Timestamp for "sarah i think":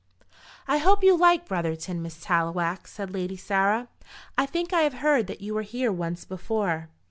3.37-4.73